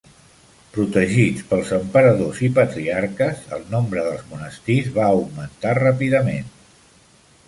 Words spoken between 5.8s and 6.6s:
ràpidament.